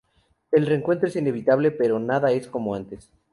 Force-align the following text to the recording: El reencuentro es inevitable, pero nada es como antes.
El 0.51 0.65
reencuentro 0.65 1.07
es 1.07 1.15
inevitable, 1.15 1.69
pero 1.69 1.99
nada 1.99 2.31
es 2.31 2.47
como 2.47 2.73
antes. 2.73 3.11